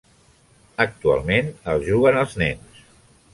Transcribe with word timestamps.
Actualment 0.85 1.51
el 1.75 1.85
juguen 1.91 2.19
els 2.23 2.35
nens. 2.45 2.83